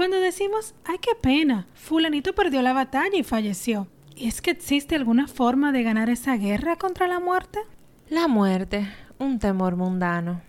[0.00, 3.86] Cuando decimos, ay, qué pena, fulanito perdió la batalla y falleció.
[4.16, 7.58] ¿Y es que existe alguna forma de ganar esa guerra contra la muerte?
[8.08, 10.40] La muerte, un temor mundano.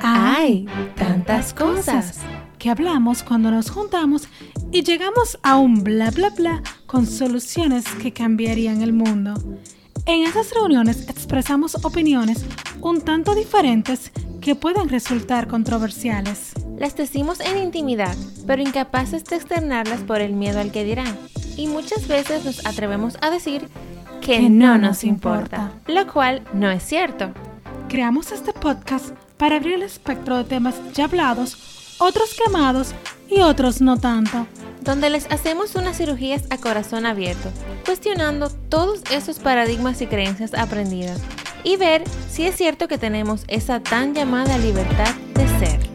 [0.00, 0.64] Hay
[0.96, 2.22] tantas cosas
[2.58, 4.28] que hablamos cuando nos juntamos
[4.72, 9.34] y llegamos a un bla bla bla con soluciones que cambiarían el mundo.
[10.06, 12.44] En esas reuniones expresamos opiniones
[12.84, 14.12] un tanto diferentes
[14.42, 16.52] que pueden resultar controversiales.
[16.78, 18.14] Las decimos en intimidad,
[18.46, 21.16] pero incapaces de externarlas por el miedo al que dirán.
[21.56, 23.68] Y muchas veces nos atrevemos a decir
[24.20, 27.32] que, no nos importa, lo cual no es cierto.
[27.88, 32.94] Creamos este podcast para abrir el espectro de temas ya hablados, otros quemados
[33.30, 34.46] y otros no tanto.
[34.82, 37.48] Donde les hacemos unas cirugías a corazón abierto,
[37.86, 41.22] cuestionando todos esos paradigmas y creencias aprendidas
[41.64, 45.94] y ver si es cierto que tenemos esa tan llamada libertad de ser.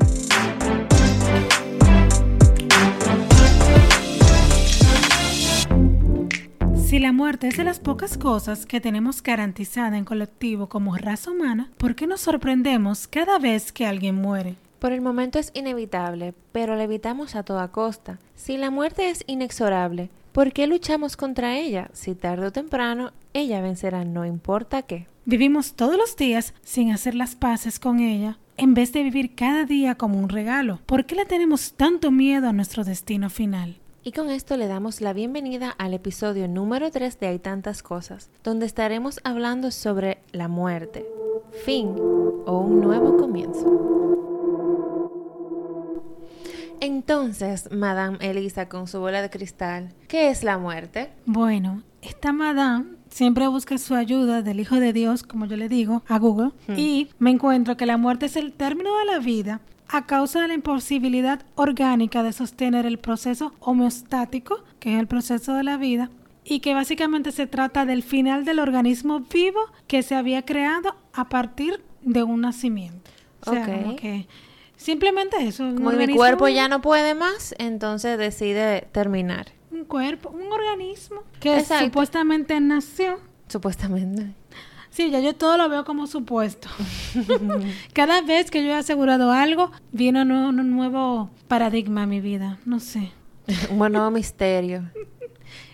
[6.89, 11.29] Si la muerte es de las pocas cosas que tenemos garantizada en colectivo como raza
[11.29, 14.55] humana, ¿por qué nos sorprendemos cada vez que alguien muere?
[14.79, 18.17] Por el momento es inevitable, pero la evitamos a toda costa.
[18.35, 23.61] Si la muerte es inexorable, ¿por qué luchamos contra ella si tarde o temprano ella
[23.61, 25.05] vencerá no importa qué?
[25.29, 29.63] Vivimos todos los días sin hacer las paces con ella, en vez de vivir cada
[29.63, 30.79] día como un regalo.
[30.87, 33.77] ¿Por qué le tenemos tanto miedo a nuestro destino final?
[34.01, 38.31] Y con esto le damos la bienvenida al episodio número 3 de Hay tantas cosas,
[38.43, 41.05] donde estaremos hablando sobre la muerte,
[41.63, 41.89] fin
[42.47, 43.99] o un nuevo comienzo.
[46.81, 51.11] Entonces, Madame Elisa con su bola de cristal, ¿qué es la muerte?
[51.27, 56.03] Bueno, esta Madame siempre busca su ayuda del Hijo de Dios, como yo le digo,
[56.07, 56.73] a Google, Hmm.
[56.77, 60.47] y me encuentro que la muerte es el término de la vida a causa de
[60.49, 66.11] la imposibilidad orgánica de sostener el proceso homeostático, que es el proceso de la vida,
[66.43, 71.29] y que básicamente se trata del final del organismo vivo que se había creado a
[71.29, 73.09] partir de un nacimiento.
[73.45, 73.83] O sea, Ok.
[73.83, 74.27] como que
[74.77, 75.63] simplemente eso.
[75.75, 79.47] Como mi cuerpo ya no puede más, entonces decide terminar.
[79.89, 81.85] Cuerpo, un organismo que Exacto.
[81.85, 83.19] supuestamente nació.
[83.49, 84.33] Supuestamente.
[84.89, 86.69] Sí, ya yo todo lo veo como supuesto.
[87.93, 92.57] Cada vez que yo he asegurado algo, viene un, un nuevo paradigma a mi vida.
[92.65, 93.11] No sé.
[93.71, 94.89] Un nuevo misterio.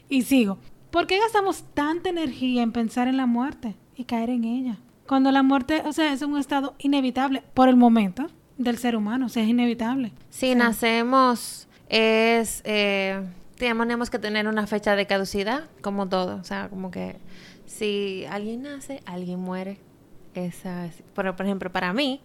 [0.09, 0.57] Y sigo.
[0.91, 4.77] ¿Por qué gastamos tanta energía en pensar en la muerte y caer en ella?
[5.07, 8.27] Cuando la muerte, o sea, es un estado inevitable por el momento
[8.57, 10.13] del ser humano, o sea, es inevitable.
[10.29, 12.61] Si nacemos, es.
[12.63, 13.21] Eh,
[13.57, 16.35] tenemos que tener una fecha de caducidad, como todo.
[16.37, 17.17] O sea, como que
[17.65, 19.79] si alguien nace, alguien muere.
[20.33, 22.21] Esa es- por, por ejemplo, para mí,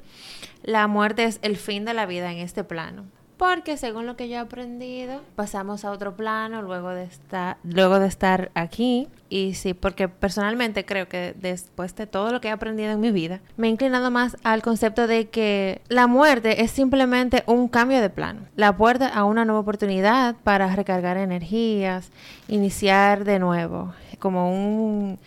[0.62, 3.04] la muerte es el fin de la vida en este plano.
[3.40, 7.98] Porque según lo que yo he aprendido, pasamos a otro plano luego de estar, luego
[7.98, 9.08] de estar aquí.
[9.30, 13.10] Y sí, porque personalmente creo que después de todo lo que he aprendido en mi
[13.10, 18.02] vida, me he inclinado más al concepto de que la muerte es simplemente un cambio
[18.02, 18.42] de plano.
[18.56, 22.10] La puerta a una nueva oportunidad para recargar energías,
[22.46, 25.18] iniciar de nuevo, como un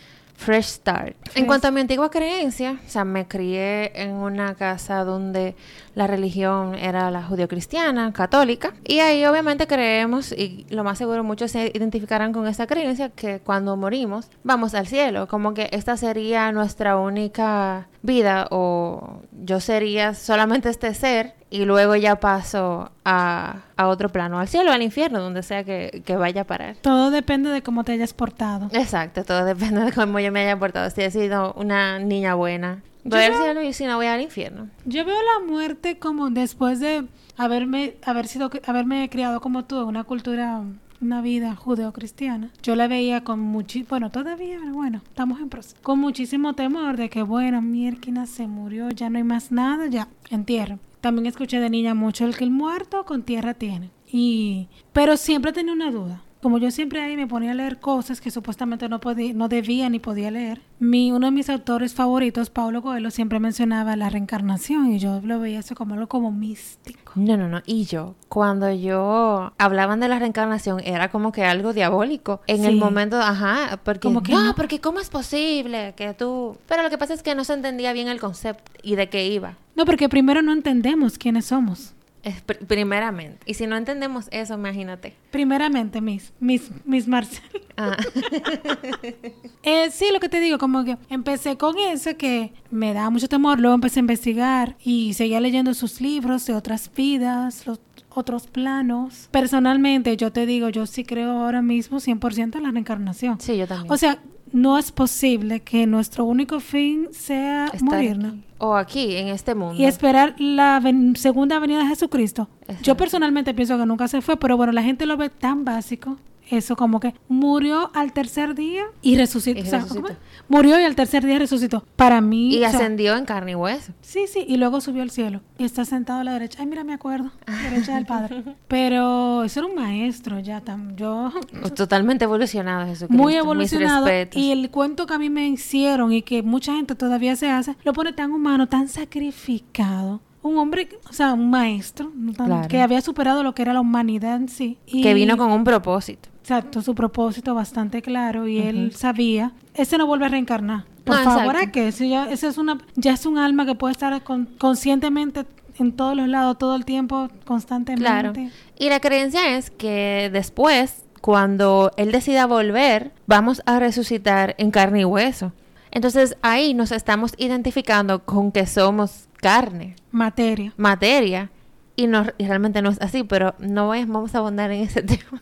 [0.44, 1.16] fresh start.
[1.28, 1.46] En Fresh.
[1.46, 5.56] cuanto a mi antigua creencia, o sea, me crié en una casa donde
[5.96, 11.52] la religión era la judio-cristiana, católica, y ahí obviamente creemos, y lo más seguro muchos
[11.52, 16.52] se identificarán con esa creencia, que cuando morimos vamos al cielo, como que esta sería
[16.52, 23.88] nuestra única vida, o yo sería solamente este ser, y luego ya paso a, a
[23.88, 26.78] otro plano, al cielo, al infierno, donde sea que, que vaya a parar.
[26.81, 28.69] Todo depende de cómo te hayas portado.
[28.72, 30.90] Exacto, todo depende de cómo yo me haya portado.
[30.90, 34.22] Si he sido una niña buena, voy Yo al cielo y si no voy al
[34.22, 34.69] infierno.
[34.86, 37.06] Yo veo la muerte como después de
[37.38, 40.63] haberme, haber sido, haberme criado como tú en una cultura,
[41.02, 42.50] una vida judeocristiana.
[42.63, 45.78] Yo la veía con muchísimo, bueno, todavía, pero bueno, estamos en proceso.
[45.84, 50.07] Con muchísimo temor de que, bueno, Mierkina se murió, ya no hay más nada, ya,
[50.31, 50.80] entierro.
[51.03, 53.91] También escuché de niña mucho el que el muerto con tierra tiene.
[54.07, 56.23] Y, pero siempre tenía una duda.
[56.44, 59.88] Como yo siempre ahí me ponía a leer cosas que supuestamente no podía, no debía
[59.88, 60.60] ni podía leer.
[60.78, 65.40] Mi, uno de mis autores favoritos, Paulo Coelho, siempre mencionaba la reencarnación y yo lo
[65.40, 67.13] veía eso como algo como místico.
[67.16, 67.62] No, no, no.
[67.66, 72.42] Y yo, cuando yo hablaban de la reencarnación, era como que algo diabólico.
[72.48, 74.56] En el momento, ajá, porque Como que no, no.
[74.56, 76.57] porque ¿cómo es posible que tú?
[76.68, 79.28] Pero lo que pasa es que no se entendía bien el concepto y de qué
[79.28, 79.56] iba.
[79.75, 81.94] No, porque primero no entendemos quiénes somos.
[82.24, 83.40] Es pr- primeramente.
[83.46, 85.14] Y si no entendemos eso, imagínate.
[85.31, 87.44] Primeramente, Miss, Miss, Miss Marcel.
[87.75, 87.98] Ah,
[89.64, 93.28] Eh, sí, lo que te digo, como que empecé con eso que me da mucho
[93.28, 97.80] temor, luego empecé a investigar y seguía leyendo sus libros de otras vidas, los
[98.10, 99.28] otros planos.
[99.31, 103.40] Personalmente, yo te digo, yo sí creo ahora mismo 100% en la reencarnación.
[103.40, 103.92] sí, yo también.
[103.92, 104.20] O sea,
[104.53, 108.31] no es posible que nuestro único fin sea Estar morirnos.
[108.33, 108.44] aquí.
[108.59, 109.81] O aquí, en este mundo.
[109.81, 112.47] Y esperar la ven- segunda venida de Jesucristo.
[112.81, 116.17] Yo personalmente pienso que nunca se fue, pero bueno, la gente lo ve tan básico.
[116.57, 119.59] Eso como que murió al tercer día y resucitó.
[119.59, 120.01] Y O sea, resucitó.
[120.01, 120.17] ¿cómo es?
[120.50, 121.83] murió y al tercer día resucitó.
[121.95, 122.53] Para mí...
[122.53, 123.94] Y o sea, ascendió en carne y hueso.
[124.01, 125.41] Sí, sí, y luego subió al cielo.
[125.57, 126.59] Y está sentado a la derecha.
[126.61, 127.31] Ay, mira, me acuerdo.
[127.69, 128.44] Derecha del Padre.
[128.67, 130.61] Pero eso era un maestro ya.
[130.61, 131.31] Tam, yo
[131.75, 133.21] Totalmente evolucionado Jesucristo.
[133.23, 137.35] muy evolucionado y el cuento que a mí me hicieron y que mucha gente todavía
[137.35, 142.67] se hace lo pone tan humano tan sacrificado un hombre o sea un maestro Claro.
[142.67, 145.63] que había superado lo que era la humanidad en sí y, Que vino con un
[145.63, 146.29] propósito.
[146.44, 151.24] Exacto su propósito bastante claro y él sabía ese no vuelve a reencarnar por No,
[151.24, 151.56] favor.
[151.56, 151.90] ¿a qué?
[151.92, 155.45] Ya es una ya es un alma que puede estar con- conscientemente
[155.80, 158.34] en todos los lados todo el tiempo constantemente Claro.
[158.78, 165.01] Y la creencia es que después, cuando Él decida volver, vamos a resucitar en carne
[165.01, 165.54] y hueso.
[165.92, 171.50] Entonces ahí nos estamos identificando con que somos carne, materia materia.
[171.95, 175.01] Y, no, y realmente no es así, pero no voy- vamos a abundar en ese
[175.04, 175.40] tema.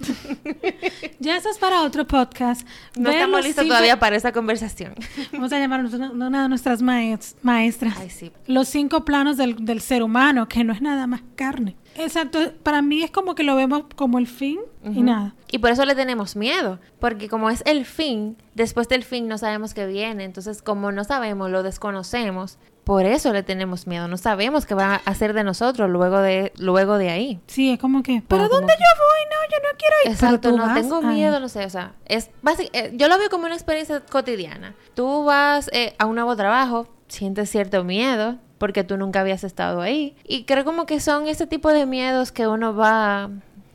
[1.20, 2.68] ya eso es para otro podcast
[2.98, 4.94] No estamos listos cinco- todavía para esa conversación.
[5.32, 7.96] Vamos a llamar a una de nuestras maes- maestras.
[8.00, 8.32] Ay, sí.
[8.48, 11.78] Los cinco planos del, del ser humano, que no es nada más carne.
[11.96, 12.40] Exacto.
[12.64, 15.36] Para mí es como que lo vemos como el fin y nada.
[15.52, 19.38] Y por eso le tenemos miedo, porque como es el fin, después del fin no
[19.38, 24.18] sabemos qué viene, entonces como no sabemos, lo desconocemos, por eso le tenemos miedo, no
[24.18, 27.40] sabemos qué va a hacer de nosotros luego de luego de ahí.
[27.48, 29.22] Sí, es como que, ¿pero como dónde que- yo voy?
[29.30, 30.04] No, yo no quiero ir.
[30.04, 31.16] Pero Exacto, tú no vas, tengo ay.
[31.16, 34.74] miedo, no sé, o sea, es básic- eh, yo lo veo como una experiencia cotidiana.
[34.96, 39.82] Tú vas eh, a un nuevo trabajo, sientes cierto miedo porque tú nunca habías estado
[39.82, 43.30] ahí y creo como que son ese tipo de miedos que uno va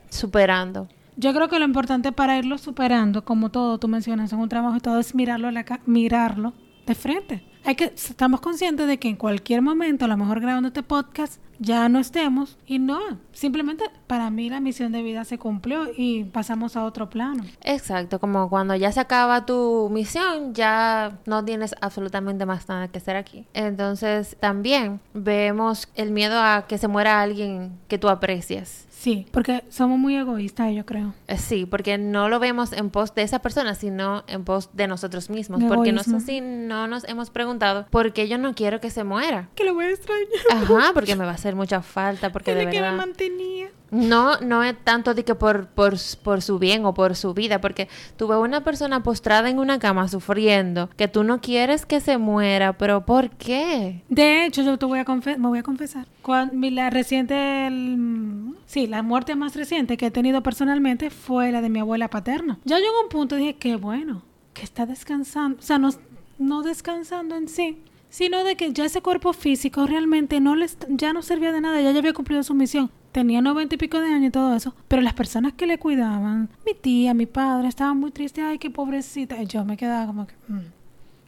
[0.09, 0.87] superando.
[1.15, 4.77] Yo creo que lo importante para irlo superando, como todo tú mencionas en un trabajo
[4.77, 6.53] y todo, es mirarlo, a la ca- mirarlo
[6.85, 7.43] de frente.
[7.67, 11.41] Hay que, estamos conscientes de que en cualquier momento, a lo mejor grabando este podcast,
[11.59, 12.57] ya no estemos.
[12.65, 12.97] Y no,
[13.33, 17.43] simplemente para mí la misión de vida se cumplió y pasamos a otro plano.
[17.65, 22.99] Exacto, como cuando ya se acaba tu misión, ya no tienes absolutamente más nada que
[22.99, 23.45] hacer aquí.
[23.53, 28.86] Entonces también vemos el miedo a que se muera alguien que tú aprecias.
[28.99, 31.13] Sí, porque somos muy egoístas, yo creo.
[31.27, 34.87] Eh, Sí, porque no lo vemos en pos de esa persona, sino en pos de
[34.87, 35.63] nosotros mismos.
[35.67, 39.03] Porque no sé si no nos hemos preguntado por qué yo no quiero que se
[39.03, 39.49] muera.
[39.53, 40.27] Que lo voy a extrañar.
[40.51, 42.97] Ajá, porque me va a hacer mucha falta, porque de Desde que me verdad...
[42.97, 43.69] mantenía.
[43.91, 47.61] No, no es tanto de que por, por, por su bien o por su vida,
[47.61, 47.87] porque
[48.17, 52.17] tú ves una persona postrada en una cama sufriendo, que tú no quieres que se
[52.17, 54.01] muera, pero ¿por qué?
[54.09, 55.05] De hecho, yo te voy a
[55.37, 56.05] me voy a confesar.
[56.51, 61.61] Mi- la reciente, el- sí, la muerte más reciente que he tenido personalmente fue la
[61.61, 62.59] de mi abuela paterna.
[62.65, 64.23] Ya llegó un punto y dije, qué bueno,
[64.53, 65.57] que está descansando.
[65.59, 65.89] O sea, no,
[66.37, 67.77] no descansando en sí,
[68.09, 71.79] sino de que ya ese cuerpo físico realmente no les, ya no servía de nada,
[71.81, 72.91] ya, ya había cumplido su misión.
[73.17, 74.75] Tenía noventa y pico de años y todo eso.
[74.87, 78.43] Pero las personas que le cuidaban, mi tía, mi padre, estaban muy tristes.
[78.43, 79.41] Ay, qué pobrecita.
[79.41, 80.59] Y yo me quedaba como que, mm,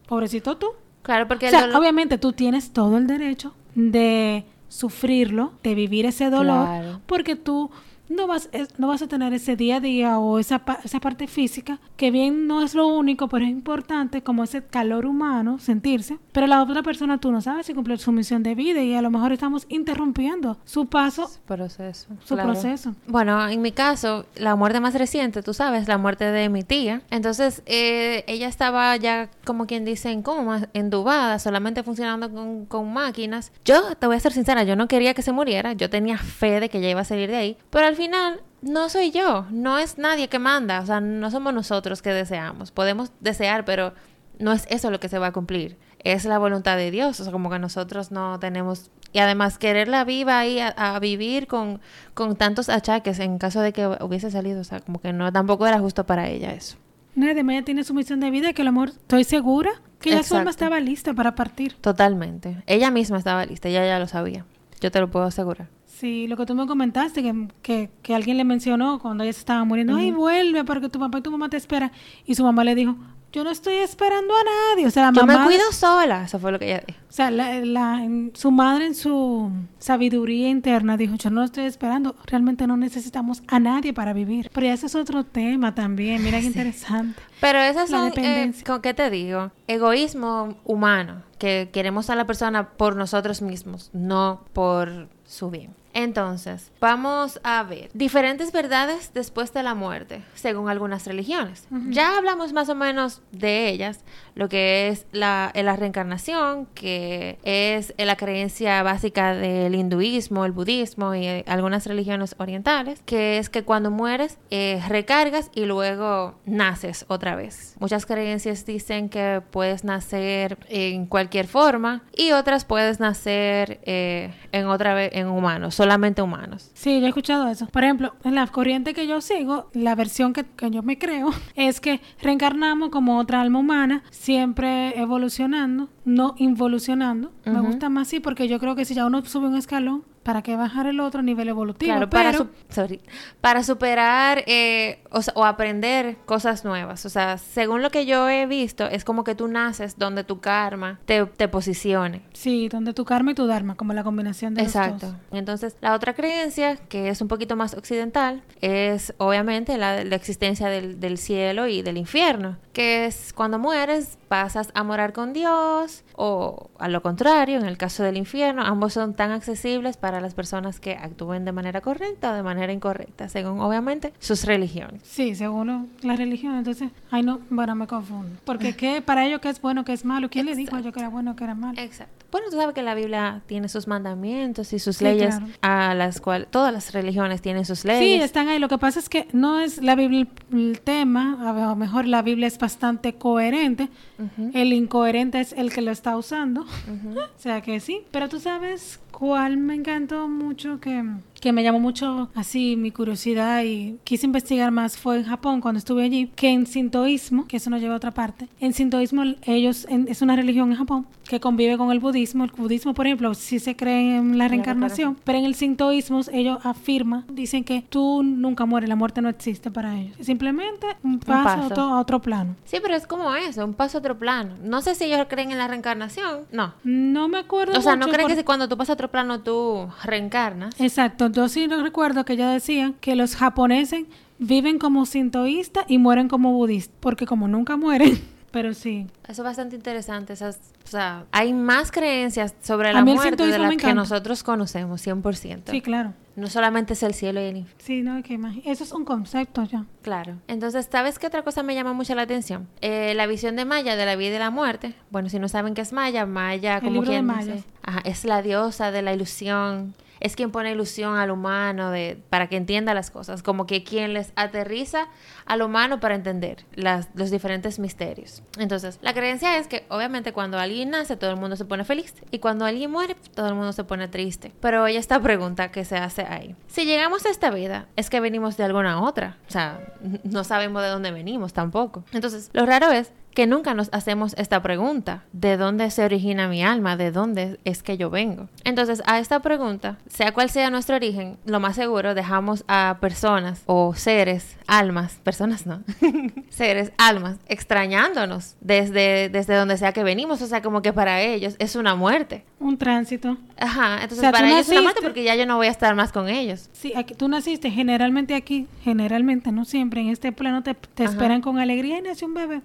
[0.08, 0.68] pobrecito tú.
[1.02, 6.06] Claro, porque O sea, dolor- obviamente tú tienes todo el derecho de sufrirlo, de vivir
[6.06, 7.02] ese dolor, Claro.
[7.08, 7.72] porque tú
[8.10, 11.80] no vas, no vas a tener ese día a día o esa, esa parte física,
[11.96, 16.18] que bien no es lo único, pero es importante como ese calor humano, sentirse.
[16.32, 19.02] Pero la otra persona tú no sabes si cumple su misión de vida y a
[19.02, 22.08] lo mejor estamos interrumpiendo su paso, proceso.
[22.24, 22.52] su claro.
[22.52, 22.96] proceso.
[23.08, 27.02] Bueno, en mi caso, la muerte más reciente, tú sabes, la muerte de mi tía.
[27.12, 32.92] Entonces, eh, ella estaba ya, como quien dice, en coma, endubada, solamente funcionando con, con
[32.92, 33.52] máquinas.
[33.66, 35.74] Yo, te voy a ser sincera, yo no quería que se muriera.
[35.74, 37.58] Yo tenía fe de que ella iba a salir de ahí.
[37.70, 39.46] Pero al final, no soy yo.
[39.52, 40.80] No es nadie que manda.
[40.82, 42.72] O sea, no somos nosotros que deseamos.
[42.72, 43.94] Podemos desear, pero
[44.40, 45.78] no es eso lo que se va a cumplir.
[46.00, 47.20] Es la voluntad de Dios.
[47.20, 48.90] O sea, como que nosotros no tenemos...
[49.12, 51.82] Y además quererla viva ahí a, a vivir con,
[52.14, 54.62] con tantos achaques en caso de que hubiese salido.
[54.62, 56.78] O sea, como que no, tampoco era justo para ella eso.
[57.16, 60.24] Nadie ella tiene su misión de vida que a lo mejor estoy segura que ya
[60.24, 61.74] su alma estaba lista para partir.
[61.74, 62.64] Totalmente.
[62.66, 64.46] Ella misma estaba lista, ella ya lo sabía.
[64.80, 65.68] Yo te lo puedo asegurar.
[65.90, 69.40] Sí, lo que tú me comentaste, que, que, que alguien le mencionó cuando ella se
[69.40, 71.92] estaba muriendo, ay, vuelve porque tu papá y tu mamá te esperan.
[72.26, 72.96] Y su mamá le dijo,
[73.32, 74.88] yo no estoy esperando a nadie.
[74.88, 75.40] O sea, Yo mamá.
[75.40, 76.24] me cuido sola.
[76.26, 77.00] Eso fue lo que ella dijo.
[77.10, 82.16] O sea, la, la- su madre en su sabiduría interna dijo, yo no estoy esperando,
[82.26, 84.50] realmente no necesitamos a nadie para vivir.
[84.54, 87.20] Pero ese es otro tema también, mira qué interesante.
[87.42, 88.64] Pero esas La son, eh, dependencia.
[88.66, 89.52] ¿con qué te digo?
[89.68, 95.74] Egoísmo humano, que queremos a la persona por nosotros mismos, no por su bien.
[96.04, 101.68] Entonces, vamos a ver diferentes verdades después de la muerte, según algunas religiones.
[101.90, 104.06] Ya hablamos más o menos de ellas,
[104.40, 111.14] lo que es la, la reencarnación, que es la creencia básica del hinduismo, el budismo
[111.14, 117.04] y eh, algunas religiones orientales, que es que cuando mueres eh, recargas y luego naces
[117.10, 117.76] otra vez.
[117.82, 124.68] Muchas creencias dicen que puedes nacer en cualquier forma y otras puedes nacer eh, en
[124.68, 126.72] otra vez en humanos, solamente humanos.
[126.76, 127.68] Sí, yo he escuchado eso.
[127.68, 131.32] Por ejemplo, en la corriente que yo sigo, la versión que, que yo me creo
[131.56, 137.32] es que reencarnamos como otra alma humana, siempre evolucionando, no involucionando.
[137.46, 140.42] Me gusta más así porque yo creo que si ya uno sube un escalón, ¿para
[140.42, 141.92] qué bajar el otro nivel evolutivo?
[141.92, 143.02] Claro, para, Pero- su- sorry,
[143.42, 147.06] para superar eh, o, o aprender cosas nuevas.
[147.06, 150.40] O sea, según lo que yo he visto, es como que tú naces donde tu
[150.40, 152.22] karma te, te posicione.
[152.34, 155.08] Sí, donde tu karma y tu dharma, como la combinación de los Exacto.
[155.08, 155.16] dos.
[155.32, 160.68] Entonces, la otra creencia, que es un poquito más occidental, es obviamente la, la existencia
[160.68, 166.04] del, del cielo y del infierno, que es cuando mueres pasas a morar con Dios
[166.16, 170.34] o a lo contrario, en el caso del infierno, ambos son tan accesibles para las
[170.34, 175.02] personas que actúen de manera correcta o de manera incorrecta, según obviamente sus religiones.
[175.04, 178.40] Sí, según la religión, entonces, ay no, bueno, me confundo.
[178.46, 180.94] Porque ¿qué, para ellos qué es bueno, qué es malo, ¿quién le dijo a ellos
[180.94, 181.80] que era bueno, que era malo?
[181.80, 182.26] Exacto.
[182.32, 185.52] Bueno, tú sabes que la Biblia tiene sus mandamientos y sus Sí, leyes claro.
[185.62, 188.24] a las cuales todas las religiones tienen sus Sí, leyes.
[188.24, 188.60] están ahí.
[188.60, 192.22] Lo que pasa es que no es la Biblia el tema, a lo mejor la
[192.22, 193.90] Biblia es bastante coherente.
[194.20, 196.62] Ujú, El incoherente es el que lo está usando.
[196.62, 197.20] ujú.
[197.40, 198.02] O sea que sí.
[198.12, 201.04] Pero tú sabes cuál me encantó mucho, que,
[201.42, 205.78] que me llamó mucho así mi curiosidad y quise investigar más, fue en Japón cuando
[205.80, 209.86] estuve allí, que en sintoísmo, que eso nos lleva a otra parte, en sintoísmo ellos,
[209.90, 212.44] en- es una religión en Japón que convive con el budismo.
[212.44, 216.58] El budismo, por ejemplo, sí se cree en la reencarnación, pero en el sintoísmo ellos
[216.64, 220.16] afirman, dicen que tú nunca mueres, la muerte no existe para ellos.
[220.20, 221.62] Simplemente un paso, paso.
[221.62, 222.56] A, otro, a otro plano.
[222.66, 224.56] Sí, pero es como eso, un paso a otro plano.
[224.64, 226.42] No sé si ellos creen en la reencarnación.
[226.52, 226.74] No.
[226.84, 227.78] No me acuerdo.
[227.78, 230.80] O sea, no creen por- que si cuando tú pasas a otro plano tú reencarnas.
[230.82, 234.06] Exacto, yo sí lo recuerdo que ella decía que los japoneses
[234.38, 238.20] viven como sintoístas y mueren como budistas, porque como nunca mueren,
[238.52, 239.08] pero sí.
[239.28, 240.34] Eso es bastante interesante.
[240.34, 245.72] Esas, o sea, hay más creencias sobre la muerte de las que nosotros conocemos, 100%.
[245.72, 246.14] Sí, claro.
[246.36, 247.84] No solamente es el cielo y el infierno.
[247.86, 249.84] Sí, no, que imagi- eso es un concepto ya.
[250.04, 250.38] Claro.
[250.48, 252.66] Entonces, ¿sabes qué otra cosa me llama mucho la atención?
[252.80, 254.94] Eh, la visión de Maya de la vida y la muerte.
[255.12, 257.56] Bueno, si no saben qué es Maya, Maya, El como libro de quien Maya.
[257.84, 259.96] ajá, es la diosa de la ilusión.
[260.20, 263.44] Es quien pone ilusión al humano de, para que entienda las cosas.
[263.44, 265.08] Como que quien les aterriza
[265.46, 268.44] al humano para entender las, los diferentes misterios.
[268.58, 272.14] Entonces, la creencia es que obviamente cuando alguien nace todo el mundo se pone feliz.
[272.32, 274.52] Y cuando alguien muere todo el mundo se pone triste.
[274.60, 276.56] Pero hay esta pregunta que se hace ahí.
[276.68, 279.38] Si llegamos a esta vida, es que venimos de alguna otra.
[279.48, 282.04] O sea, no sabemos de dónde venimos tampoco.
[282.12, 285.24] Entonces, lo raro es que nunca nos hacemos esta pregunta.
[285.34, 286.98] ¿De dónde se origina mi alma?
[286.98, 288.50] ¿De dónde es que yo vengo?
[288.64, 293.62] Entonces, a esta pregunta, sea cual sea nuestro origen, lo más seguro dejamos a personas
[293.66, 295.82] o seres, almas, personas no,
[296.50, 300.42] seres, almas, extrañándonos desde, desde donde sea que venimos.
[300.42, 302.44] O sea, como que para ellos es una muerte.
[302.60, 303.38] Un tránsito.
[303.58, 305.68] Ajá, entonces O sea, para ellos es una muerte naciste- porque ya yo no voy
[305.68, 306.70] a estar más con ellos.
[306.74, 311.42] Sí, aquí, tú naciste generalmente aquí, generalmente, no siempre, en este plano te, te esperan
[311.42, 312.62] con alegría y nace un bebé.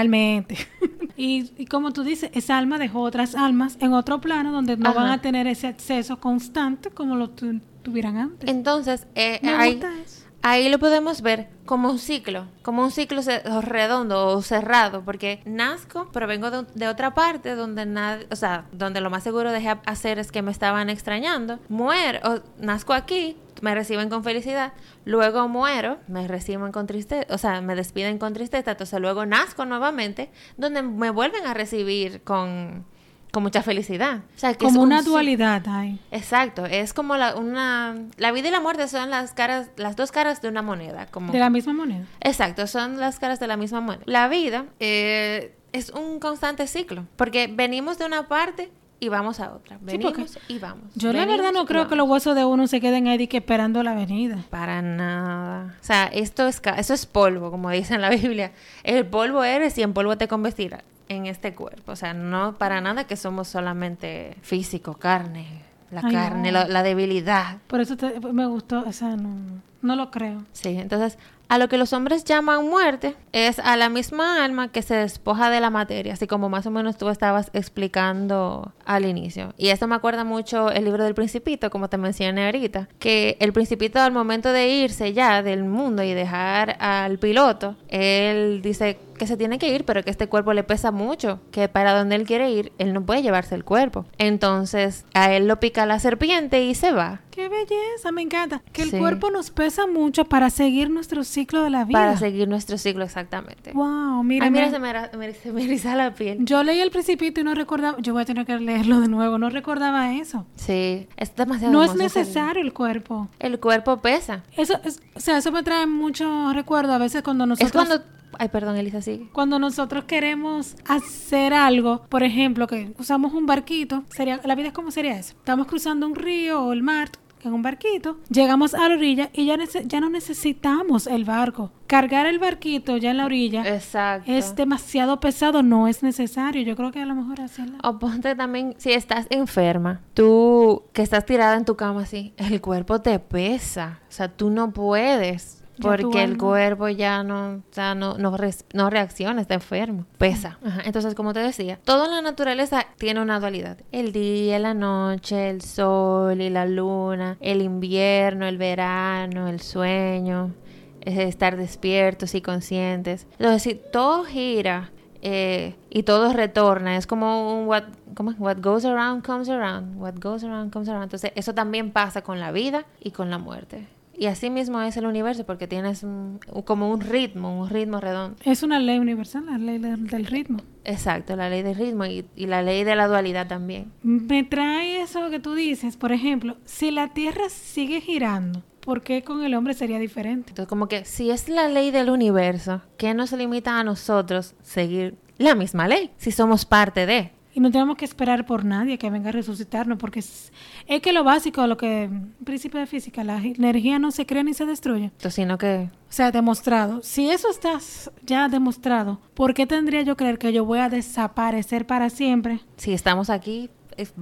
[0.00, 0.56] Generalmente.
[1.16, 4.90] y, y como tú dices, esa alma dejó otras almas en otro plano donde no
[4.90, 5.00] Ajá.
[5.00, 8.48] van a tener ese acceso constante como lo tu- tuvieran antes.
[8.50, 10.24] Entonces, eh, Me ahí, gusta eso.
[10.42, 13.22] ahí lo podemos ver como un ciclo, como un ciclo
[13.62, 18.64] redondo o cerrado, porque nazco, pero vengo de, de otra parte donde nadie, o sea,
[18.72, 21.58] donde lo más seguro dejé hacer es que me estaban extrañando.
[21.68, 24.72] Muero, o nazco aquí, me reciben con felicidad,
[25.04, 29.64] luego muero, me reciben con tristeza, o sea, me despiden con tristeza, entonces luego nazco
[29.64, 32.84] nuevamente, donde me vuelven a recibir con,
[33.30, 34.22] con mucha felicidad.
[34.36, 36.00] O sea, que como un una dualidad hay.
[36.10, 37.96] Exacto, es como la, una...
[38.16, 41.06] La vida y la muerte son las caras, las dos caras de una moneda.
[41.06, 42.06] Como, De la misma moneda.
[42.20, 44.02] Exacto, son las caras de la misma moneda.
[44.06, 49.52] La vida eh, es un constante ciclo, porque venimos de una parte y vamos a
[49.52, 49.78] otra.
[49.80, 50.84] Venimos y vamos.
[50.94, 53.82] Yo la verdad no creo que los huesos de uno se queden ahí que esperando
[53.82, 54.44] la venida.
[54.50, 55.74] Para nada.
[55.80, 58.52] O sea, esto es, eso es polvo, como dice en la Biblia.
[58.84, 61.92] El polvo eres y en polvo te convertirás en este cuerpo.
[61.92, 65.62] O sea, no para nada que somos solamente físico, carne.
[65.90, 66.58] La Ay, carne, no.
[66.60, 67.56] la, la debilidad.
[67.66, 70.44] Por eso te- me gustó, o sea, no, no lo creo.
[70.52, 71.18] Sí, entonces
[71.50, 75.50] a lo que los hombres llaman muerte es a la misma alma que se despoja
[75.50, 79.52] de la materia, así como más o menos tú estabas explicando al inicio.
[79.58, 83.52] Y esto me acuerda mucho el libro del principito, como te mencioné ahorita, que el
[83.52, 89.26] principito al momento de irse ya del mundo y dejar al piloto, él dice que
[89.28, 92.24] se tiene que ir, pero que este cuerpo le pesa mucho, que para donde él
[92.24, 94.06] quiere ir, él no puede llevarse el cuerpo.
[94.18, 97.20] Entonces a él lo pica la serpiente y se va.
[97.30, 98.62] Qué belleza, me encanta.
[98.72, 98.98] Que el Sí.
[98.98, 101.98] cuerpo nos pesa mucho para seguir nuestro ciclo de la vida.
[101.98, 103.72] Para seguir nuestro ciclo exactamente.
[103.72, 106.38] Wow, mira, Ay, mira, se me, me- se me eriza la piel.
[106.44, 109.36] yo leí el principito y no recordaba, yo voy a tener que leerlo de nuevo,
[109.38, 110.46] no recordaba eso.
[110.56, 113.28] Sí, es demasiado No es necesario el cuerpo.
[113.38, 114.42] El cuerpo pesa.
[114.56, 118.19] Eso, es, o sea, eso me trae mucho recuerdo a veces cuando nosotros Es cuando...
[118.40, 119.28] Ay, perdón, Elisa, sigue.
[119.32, 124.72] cuando nosotros queremos hacer algo, por ejemplo, que usamos un barquito, sería la vida es
[124.72, 125.34] como sería eso.
[125.36, 127.10] Estamos cruzando un río o el mar
[127.42, 131.70] en un barquito, llegamos a la orilla y ya, ya no necesitamos el barco.
[131.86, 134.30] Cargar el barquito ya en la orilla Exacto.
[134.30, 136.62] es demasiado pesado, no es necesario.
[136.62, 137.78] Yo creo que a lo mejor hacerlo.
[137.82, 142.60] O ponte también, si estás enferma, tú que estás tirada en tu cama así, el
[142.60, 144.00] cuerpo te pesa.
[144.08, 145.59] O sea, tú no puedes.
[145.80, 150.58] Porque el cuerpo ya no, o sea, no, no, reacciona, está enfermo, pesa.
[150.64, 153.78] Ajá, Entonces, como te decía, toda la naturaleza tiene una dualidad.
[153.92, 160.52] El día, la noche, el sol y la luna, el invierno, el verano, el sueño,
[161.00, 163.26] es estar despiertos y conscientes.
[163.38, 164.90] Entonces, si todo gira
[165.22, 167.84] eh, y todo retorna, es como un what,
[168.14, 168.38] ¿cómo es?
[168.38, 171.04] what goes around comes around, what goes around comes around.
[171.04, 173.86] Entonces, eso también pasa con la vida y con la muerte.
[174.20, 178.36] Y así mismo es el universo porque tienes un- como un ritmo, un ritmo redondo.
[178.44, 180.58] Es una ley universal, la ley del, del ritmo.
[180.84, 183.90] Exacto, la ley del ritmo y, y la ley de la dualidad también.
[184.02, 189.22] Me trae eso que tú dices, por ejemplo, si la Tierra sigue girando, ¿por qué
[189.22, 190.50] con el hombre sería diferente?
[190.50, 195.14] Entonces, como que si es la ley del universo, ¿qué nos limita a nosotros seguir
[195.38, 196.10] la misma ley?
[196.18, 197.32] Si somos parte de.
[197.52, 200.52] Y no tenemos que esperar por nadie que venga a resucitarnos, porque es,
[200.86, 202.08] es que lo básico, lo que,
[202.44, 205.04] principio de física, la energía no se crea ni se destruye.
[205.04, 207.00] Entonces, sino que O sea, demostrado.
[207.02, 207.78] Si eso está
[208.24, 212.60] ya demostrado, ¿por qué tendría yo creer que yo voy a desaparecer para siempre?
[212.76, 213.70] si estamos aquí,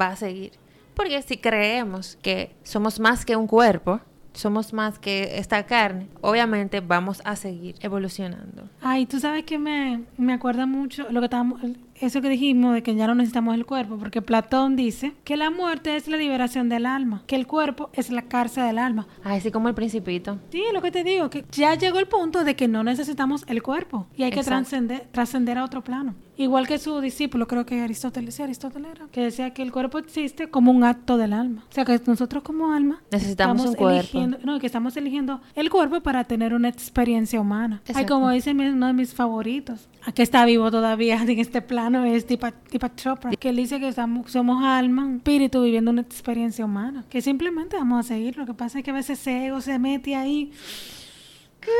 [0.01, 0.53] va a seguir.
[0.95, 4.01] Porque si creemos que somos más que un cuerpo,
[4.33, 8.69] somos más que esta carne, obviamente vamos a seguir evolucionando.
[8.81, 11.61] Ay, tú sabes que me, me acuerda mucho lo que estábamos,
[12.01, 15.51] eso que dijimos de que ya no necesitamos el cuerpo, porque Platón dice que la
[15.51, 19.07] muerte es la liberación del alma, que el cuerpo es la cárcel del alma.
[19.25, 20.39] Así como el principito.
[20.51, 23.63] Sí, lo que te digo, que ya llegó el punto de que no necesitamos el
[23.63, 24.61] cuerpo y hay que Exacto.
[24.61, 26.15] trascender, trascender a otro plano.
[26.39, 29.99] Igual que su discípulo, creo que Aristóteles, sí, Aristóteles era, que decía que el cuerpo
[29.99, 31.65] existe como un acto del alma.
[31.69, 33.99] O sea, que nosotros como alma Necesitamos un cuerpo.
[33.99, 37.83] eligiendo, no, que estamos eligiendo el cuerpo para tener una experiencia humana.
[37.87, 38.15] Ay, Exacto.
[38.15, 42.71] como dice uno de mis favoritos, que está vivo todavía en este plano, es Deepak,
[42.71, 47.21] Deepak Chopra, que él dice que estamos, somos alma, espíritu viviendo una experiencia humana, que
[47.21, 48.37] simplemente vamos a seguir.
[48.37, 50.53] Lo que pasa es que a veces ese ego se mete ahí.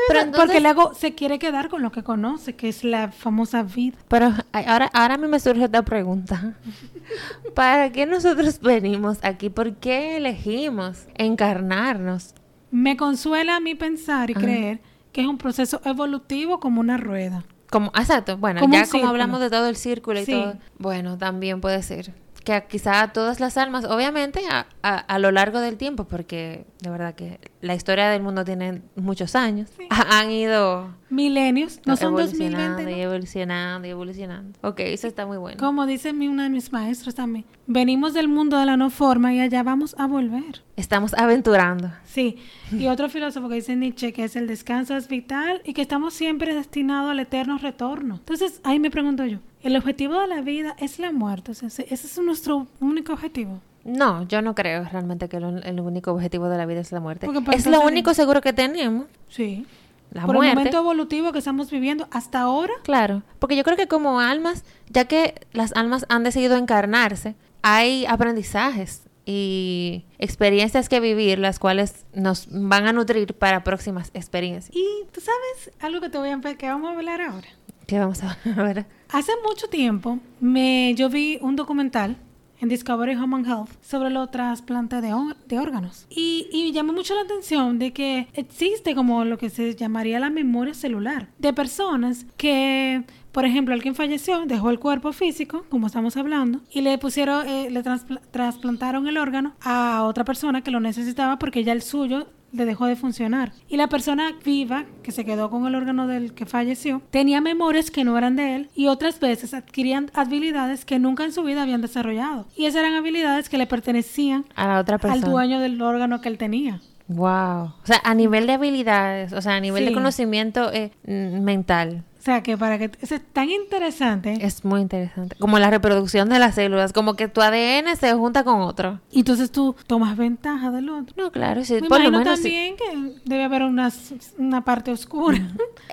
[0.07, 3.11] Pero entonces- Porque el ego se quiere quedar con lo que conoce, que es la
[3.11, 3.97] famosa vida.
[4.07, 6.53] Pero ahora, ahora a mí me surge esta pregunta.
[7.55, 9.49] ¿Para qué nosotros venimos aquí?
[9.49, 12.33] ¿Por qué elegimos encarnarnos?
[12.71, 14.41] Me consuela a mí pensar y Ajá.
[14.41, 14.79] creer
[15.11, 17.43] que es un proceso evolutivo como una rueda.
[17.71, 20.31] Como, exacto, bueno, Como ya como hablamos de todo el círculo y Sí.
[20.31, 22.13] todo, bueno, también puede ser
[22.49, 26.89] que quizá todas las almas, obviamente a, a- a lo largo del tiempo, porque de
[26.89, 29.87] verdad que la historia del mundo tiene muchos años, Sí.
[29.91, 32.91] han ido Milenios, no son evolucionando 2020.
[32.91, 33.01] y ¿no?
[33.11, 34.59] evolucionando y evolucionando.
[34.61, 35.57] Ok, eso está muy bueno.
[35.59, 39.31] Como dice mi, uno de mis maestros también, venimos del mundo de la no forma
[39.33, 40.63] y allá vamos a volver.
[40.75, 41.91] Estamos aventurando.
[42.03, 42.37] Sí,
[42.71, 46.13] y otro filósofo que dice Nietzsche que es el descanso es vital y que estamos
[46.15, 48.15] siempre destinados al eterno retorno.
[48.15, 51.51] Entonces, ahí me pregunto yo, ¿el objetivo de la vida es la muerte?
[51.51, 53.61] O sea, ese es nuestro único objetivo.
[53.85, 56.99] No, yo no creo realmente que lo- el único objetivo de la vida es la
[56.99, 57.27] muerte.
[57.53, 59.65] Es lo único seguro que tenemos, Sí.
[60.11, 60.51] la Por muerte.
[60.51, 64.63] el momento evolutivo que estamos viviendo hasta ahora, Claro, porque yo creo que como almas,
[64.89, 72.05] ya que las almas han decidido encarnarse, hay aprendizajes y experiencias que vivir, las cuales
[72.13, 74.75] nos van a nutrir para próximas experiencias.
[74.75, 77.47] y tú sabes algo que te voy a que vamos a hablar ahora.
[77.85, 78.85] ¿Qué vamos a ver?
[79.11, 82.17] Hace mucho tiempo me yo vi un documental
[82.61, 85.13] en Discovery Home and Health sobre los trasplantes de,
[85.47, 86.05] de órganos.
[86.09, 90.29] Y, y llamó mucho la atención de que existe como lo que se llamaría la
[90.29, 96.17] memoria celular de personas que por ejemplo, alguien falleció, dejó el cuerpo físico, como estamos
[96.17, 97.83] hablando, y le pusieron, eh, le
[98.31, 102.87] trasplantaron el órgano a otra persona que lo necesitaba porque ya el suyo le dejó
[102.87, 103.51] de funcionar.
[103.67, 107.91] Y la persona viva, que se quedó con el órgano del que falleció, tenía memorias
[107.91, 111.61] que no eran de él y otras veces adquirían habilidades que nunca en su vida
[111.61, 112.47] habían desarrollado.
[112.57, 115.23] Y esas eran habilidades que le pertenecían A la otra persona.
[115.23, 116.81] al dueño del órgano que él tenía.
[117.07, 117.27] Wow.
[117.27, 119.89] O sea, a nivel de habilidades, o sea, a nivel Sí.
[119.89, 122.03] de conocimiento eh, mental.
[122.19, 122.91] O sea, que para que...
[123.01, 124.37] Eso es tan interesante.
[124.45, 125.37] Es muy interesante.
[125.39, 128.99] Como la reproducción de las células, como que tu ADN se junta con otro.
[129.09, 131.15] Y entonces tú tomas ventaja del otro.
[131.17, 131.75] No, claro, sí.
[131.81, 132.43] Me por lo menos sí.
[132.43, 135.39] también que debe haber unas- una parte oscura.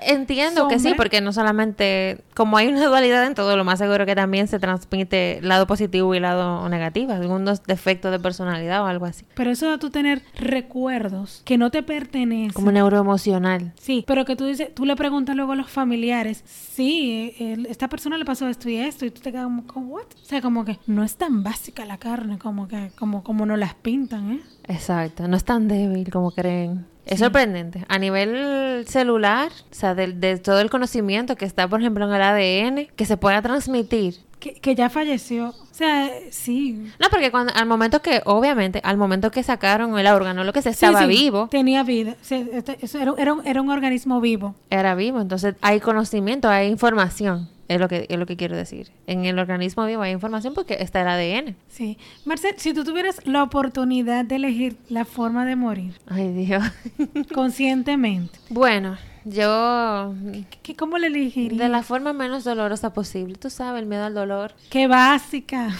[0.05, 4.05] Entiendo que sí, porque no solamente, como hay una dualidad en todo, lo más seguro
[4.05, 9.05] que también se transmite lado positivo y lado negativo, algunos defectos de personalidad o algo
[9.05, 9.25] así.
[9.33, 12.51] Pero eso de tú tener recuerdos que no te pertenecen.
[12.51, 13.71] Como neuroemocional.
[13.79, 17.33] Sí, pero que tú dices, tú le preguntas luego a los familiares, sí,
[17.69, 20.05] esta persona le pasó esto y esto, y tú te quedas como, como, ¿what?
[20.21, 23.59] O sea, como que no es tan básica la carne como que, como, como nos
[23.59, 24.41] las pintan, ¿eh?
[24.67, 26.85] Exacto, no es tan débil como creen.
[27.07, 27.85] Es sorprendente.
[27.87, 32.13] A nivel celular, o sea, del- de, todo el conocimiento que está, por ejemplo, en
[32.13, 34.15] el ADN, que se pueda transmitir.
[34.39, 35.49] Que, que ya falleció.
[35.49, 36.91] O sea, sí.
[36.99, 40.61] No, porque cuando, al momento que, obviamente, al momento que sacaron el órgano, lo que
[40.61, 42.15] se estaba sí, vivo, Tenía vida.
[42.21, 42.77] O sea, este-
[43.19, 44.53] era un, era un organismo vivo.
[44.69, 45.21] era vivo.
[45.21, 47.49] Entonces, hay conocimiento, hay información.
[47.67, 48.91] Es lo que, es lo que quiero decir.
[49.07, 51.55] En el organismo vivo hay información porque está el ADN.
[51.67, 51.97] Sí.
[52.25, 56.63] Marcel, si tú tuvieras la oportunidad de elegir la forma de morir Ay, Dios.
[57.33, 60.15] conscientemente, bueno, yo
[60.63, 61.59] ¿qué, ¿cómo le elegirías?
[61.59, 63.35] de la forma menos dolorosa posible.
[63.35, 64.53] Tú sabes, el miedo al dolor.
[64.69, 65.75] Qué básica.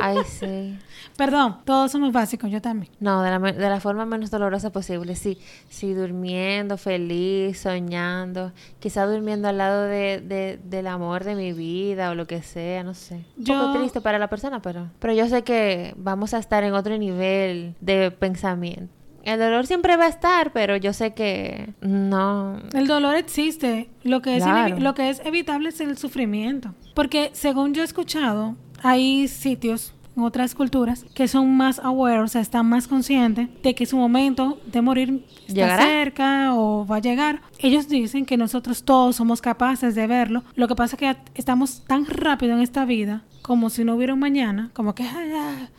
[0.00, 0.78] Ay, sí.
[1.16, 2.92] Perdón, todos somos básicos, yo también.
[3.00, 5.16] No, de la, de la forma menos dolorosa posible.
[5.16, 8.52] Sí, sí, durmiendo, feliz, soñando.
[8.78, 12.82] Quizá durmiendo al lado de, de- del amor de mi vida o lo que sea,
[12.84, 13.24] no sé.
[13.36, 14.88] Un Yo- poco triste para la persona, pero...
[14.98, 18.92] Pero yo sé que vamos a estar en otro nivel de pensamiento.
[19.22, 22.58] El dolor siempre va a estar, pero yo sé que no...
[22.72, 23.90] El dolor existe.
[24.02, 24.78] Lo que, es Claro.
[24.78, 26.74] lo que es evitable es el sufrimiento.
[26.94, 32.28] Porque según yo he escuchado, hay sitios en otras culturas que son más aware, o
[32.28, 35.82] sea, están más conscientes de que su momento de morir está ¿Llegará?
[35.84, 37.42] cerca o va a llegar.
[37.58, 40.42] Ellos dicen que nosotros todos somos capaces de verlo.
[40.54, 44.14] Lo que pasa es que estamos tan rápido en esta vida como si no hubiera
[44.14, 45.04] un mañana, como que,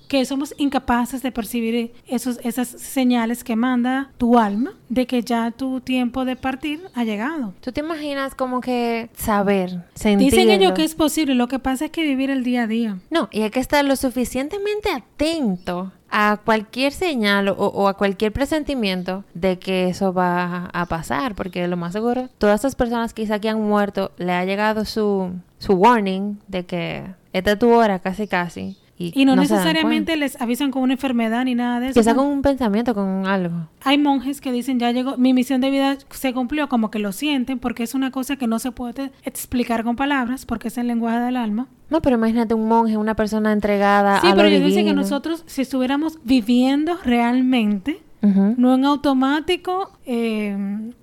[0.09, 5.51] que somos incapaces de percibir esos, esas señales que manda tu alma de que ya
[5.51, 7.53] tu tiempo de partir ha llegado.
[7.61, 10.35] ¿Tú te imaginas como que saber, sentirlo?
[10.35, 12.99] Dicen ellos que es posible, lo que pasa es que vivir el día a día.
[13.09, 18.33] No, y hay que estar lo suficientemente atento a cualquier señal o, o a cualquier
[18.33, 23.39] presentimiento de que eso va a pasar, porque lo más seguro, todas esas personas quizá
[23.39, 27.99] que han muerto, le ha llegado su, su warning de que esta es tu hora
[27.99, 28.77] casi casi.
[28.97, 31.99] Y, Y no, necesariamente les avisan con una enfermedad ni nada de eso.
[31.99, 33.67] Quizá con un pensamiento, con algo.
[33.83, 37.11] Hay monjes que dicen, ya llegó, mi misión de vida se cumplió, como que lo
[37.11, 40.85] sienten, porque es una cosa que no se puede explicar con palabras, porque es el
[40.85, 41.67] lenguaje del alma.
[41.89, 44.93] No, pero imagínate un monje, una persona entregada Sí, a pero lo ellos dicen que
[44.93, 50.55] nosotros, si estuviéramos viviendo realmente, No en automático, eh,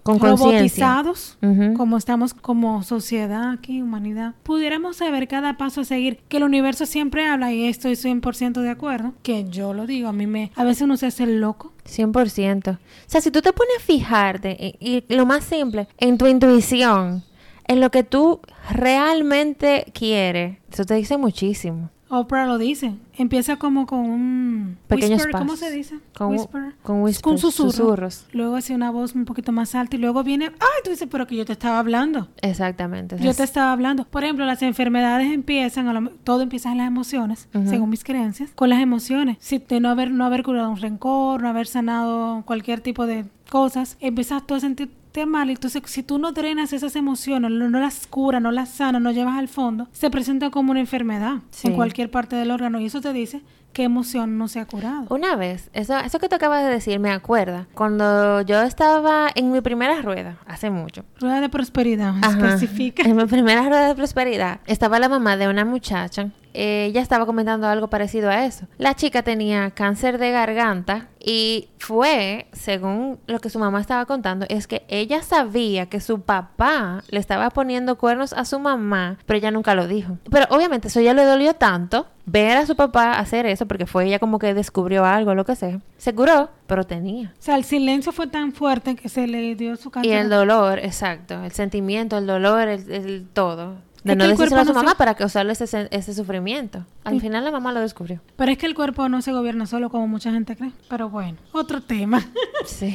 [0.02, 1.36] Con robotizados,
[1.76, 6.86] como estamos como sociedad aquí, humanidad, pudiéramos saber cada paso a seguir, que el universo
[6.86, 10.64] siempre habla, y estoy 100% de acuerdo, que yo lo digo, a mí me, a
[10.64, 11.72] veces uno se hace el loco.
[11.86, 12.74] 100%.
[12.74, 16.26] O sea, si tú te pones a fijarte, y, y lo más simple, en tu
[16.26, 17.24] intuición,
[17.66, 21.90] en lo que tú realmente quieres, eso te dice muchísimo.
[22.10, 22.94] Oprah lo dice.
[23.16, 25.98] Empieza como con un Pequeños whisper, ¿cómo se dice?
[26.16, 26.74] Con, whisper.
[26.82, 27.70] con whispers, Con susurro.
[27.70, 28.26] susurros.
[28.32, 31.26] Luego hace una voz un poquito más alta y luego viene, ay, tú dices, pero
[31.26, 32.28] que yo te estaba hablando.
[32.40, 33.16] Exactamente.
[33.20, 34.04] Yo te estaba hablando.
[34.04, 38.50] Por ejemplo, las enfermedades empiezan, a lo- todo empieza en las emociones, según mis creencias,
[38.54, 39.36] con las emociones.
[39.40, 43.24] Si de no haber, no haber curado un rencor, no haber sanado cualquier tipo de
[43.50, 44.60] cosas, empiezas tú a
[45.08, 45.50] sentirte mal.
[45.50, 49.10] Entonces, si tú no drenas esas emociones, no, no las curas, no las sanas, no
[49.10, 51.68] llevas al fondo, se presenta como una enfermedad Sí.
[51.68, 52.80] en cualquier parte del órgano.
[52.80, 53.42] Y eso te dice
[53.72, 55.06] qué emoción no se ha curado.
[55.10, 59.52] Una vez, eso, eso que tú acabas de decir me acuerda, cuando yo estaba en
[59.52, 61.04] mi primera rueda, hace mucho.
[61.20, 62.54] Rueda de prosperidad, Ajá.
[62.54, 63.02] especifica.
[63.02, 66.30] En mi primera rueda de prosperidad estaba la mamá de una muchacha.
[66.60, 68.66] Eh, ella estaba comentando algo parecido a eso.
[68.78, 74.46] La chica tenía cáncer de garganta Y fue, según lo que su mamá estaba contando,
[74.48, 79.36] es que ella sabía que su papá le estaba poniendo cuernos a su mamá, pero
[79.38, 80.16] ella nunca lo dijo.
[80.30, 84.06] Pero obviamente eso ya le dolió tanto ver a su papá hacer eso, porque fue
[84.06, 85.80] ella como que descubrió algo, lo que sea.
[85.96, 87.32] Se curó, pero tenía.
[87.38, 90.12] O sea, el silencio fue tan fuerte que se le dio su Y cáncer.
[90.12, 93.76] el dolor, exacto, el sentimiento, el dolor, el, el todo.
[94.04, 96.84] De no decírselo a su no mamá se- para causarle ese, ese sufrimiento.
[97.04, 98.20] Al final la mamá lo descubrió.
[98.36, 100.72] Pero es que el cuerpo no se gobierna solo como mucha gente cree.
[100.88, 102.24] Pero bueno, otro tema.
[102.66, 102.94] Sí.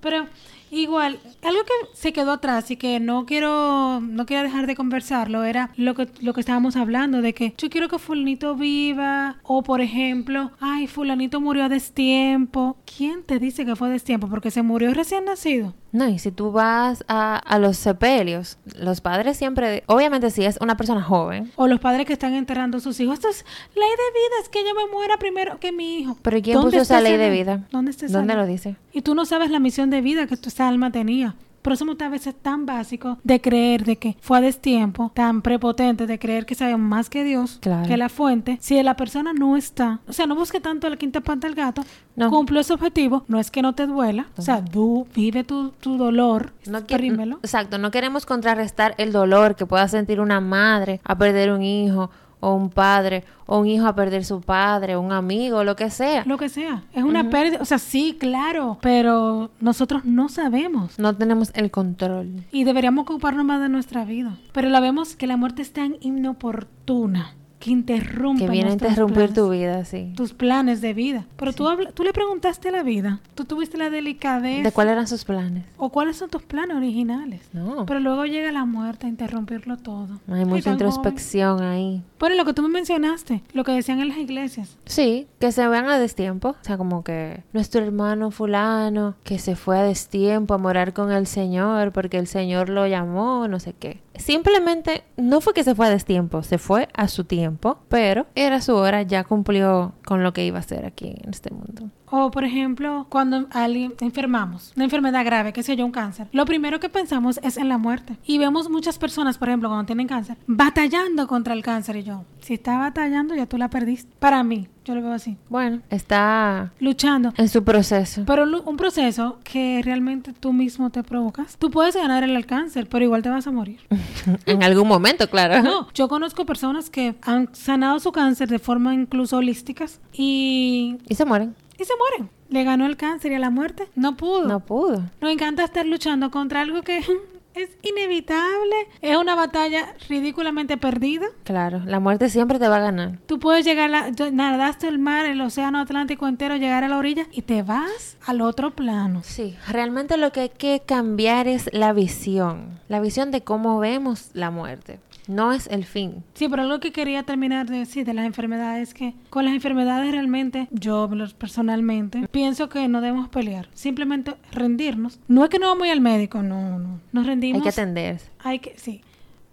[0.00, 0.26] Pero
[0.70, 5.44] igual, algo que se quedó atrás y que no quiero, no quiero dejar de conversarlo
[5.44, 9.62] era lo que, lo que estábamos hablando, de que yo quiero que fulanito viva, o
[9.62, 12.76] por ejemplo, ay, fulanito murió a destiempo.
[12.96, 14.28] ¿Quién te dice que fue a destiempo?
[14.28, 15.74] Porque se murió recién nacido.
[15.94, 20.58] No, y si tú vas a, a los sepelios, los padres siempre, obviamente si es
[20.60, 23.14] una persona joven, O los padres que están enterrando a sus hijos.
[23.14, 23.44] Esto es
[23.76, 26.18] ley de vida, es que yo me muera primero que mi hijo.
[26.20, 27.68] pero ¿quién ¿Dónde puso esa ley de vida?
[27.70, 28.74] ¿Dónde está esa ¿Dónde lo dice?
[28.92, 31.36] Y tú no sabes la misión de vida que tu, esa alma tenía.
[31.64, 35.40] Por eso muchas veces es tan básico de creer de que fue a destiempo, tan
[35.40, 37.88] prepotente de creer que sabemos más que Dios, Claro.
[37.88, 38.58] que la fuente.
[38.60, 41.82] Si la persona no está, o sea, no busque tanto la quinta pata del gato,
[42.16, 42.28] No.
[42.28, 45.96] cumple ese objetivo, no es que no te duela, o sea, tú vive tu, tu
[45.96, 47.38] dolor, No.
[47.42, 52.10] Exacto, no queremos contrarrestar el dolor que pueda sentir una madre a perder un hijo,
[52.44, 56.24] o un padre, o un hijo a perder su padre, un amigo, lo que sea.
[56.26, 60.98] Lo que sea, es una pérdida, o sea, sí, claro, pero nosotros no sabemos.
[60.98, 62.44] No tenemos el control.
[62.52, 64.36] Y deberíamos ocuparnos más de nuestra vida.
[64.52, 69.14] Pero la vemos que la muerte es tan inoportuna que interrumpe Que viene a interrumpir
[69.16, 70.12] planes, tu vida, sí.
[70.16, 71.24] tus planes de vida.
[71.36, 74.62] Pero tú, habla- tú le preguntaste a la vida, tú tuviste la delicadeza.
[74.62, 75.64] ¿De cuáles eran sus planes?
[75.78, 77.40] ¿O cuáles son tus planes originales?
[77.54, 77.86] No.
[77.86, 80.20] Pero luego llega la muerte a interrumpirlo todo.
[80.28, 80.72] Hay Ay, mucha joven.
[80.74, 82.02] introspección ahí.
[82.20, 84.76] Bueno, lo que tú me mencionaste, lo que decían en las iglesias.
[84.84, 86.50] Sí, que se vean a destiempo.
[86.50, 91.10] O sea, como que nuestro hermano fulano que se fue a destiempo a morar con
[91.12, 94.00] el Señor porque el Señor lo llamó, no sé qué.
[94.16, 98.60] Simplemente no fue que se fue a destiempo, se fue a su tiempo, pero era
[98.60, 101.90] su hora, ya cumplió con lo que iba a hacer aquí en este mundo.
[102.16, 106.44] O, por ejemplo, cuando alguien enfermamos, una enfermedad grave, que sé yo, un cáncer, lo
[106.44, 108.16] primero que pensamos es en la muerte.
[108.24, 111.96] Y vemos muchas personas, por ejemplo, cuando tienen cáncer, batallando contra el cáncer.
[111.96, 114.12] Y yo, si está batallando, ya tú la perdiste.
[114.20, 115.36] Para mí, yo lo veo así.
[115.48, 117.32] Bueno, está Luchando.
[117.36, 118.22] en su proceso.
[118.26, 121.56] Pero un proceso que realmente tú mismo te provocas.
[121.58, 123.80] Tú puedes ganar el cáncer, pero igual te vas a morir.
[124.46, 125.62] en algún momento, claro.
[125.62, 131.14] No, yo conozco personas que han sanado su cáncer de forma incluso holísticas y, Y
[131.14, 131.54] se mueren.
[131.78, 132.30] Y se mueren.
[132.48, 134.46] Le ganó el cáncer y a la muerte no pudo.
[134.46, 135.02] No pudo.
[135.20, 136.98] Nos encanta estar luchando contra algo que
[137.54, 141.26] es inevitable, es una batalla ridículamente perdida.
[141.44, 143.18] Claro, la muerte siempre te va a ganar.
[143.26, 147.26] Tú puedes llegar, a nadaste el mar, el océano Atlántico entero, llegar a la orilla
[147.32, 149.22] y te vas al otro plano.
[149.22, 154.30] Sí, realmente lo que hay que cambiar es la visión, la visión de cómo vemos
[154.34, 154.98] la muerte.
[155.26, 156.22] No es el fin.
[156.34, 159.54] Sí, pero algo que quería terminar de decir de las enfermedades es que con las
[159.54, 161.08] enfermedades realmente, yo
[161.38, 163.68] personalmente, pienso que no debemos pelear.
[163.74, 165.18] Simplemente rendirnos.
[165.28, 167.00] No es que no vamos a ir al médico, no, no.
[167.12, 167.60] Nos rendimos.
[167.60, 168.30] Hay que atenderse.
[168.40, 169.00] Hay que, sí.